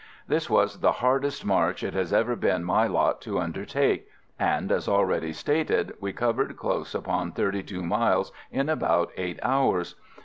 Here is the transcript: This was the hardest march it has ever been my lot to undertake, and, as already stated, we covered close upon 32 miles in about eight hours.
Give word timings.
This 0.27 0.49
was 0.49 0.79
the 0.79 0.93
hardest 0.93 1.45
march 1.45 1.83
it 1.83 1.93
has 1.93 2.11
ever 2.11 2.35
been 2.35 2.63
my 2.63 2.87
lot 2.87 3.21
to 3.21 3.39
undertake, 3.39 4.07
and, 4.39 4.71
as 4.71 4.87
already 4.89 5.31
stated, 5.31 5.93
we 6.01 6.11
covered 6.11 6.57
close 6.57 6.95
upon 6.95 7.33
32 7.33 7.83
miles 7.83 8.31
in 8.49 8.67
about 8.67 9.11
eight 9.15 9.39
hours. 9.43 9.93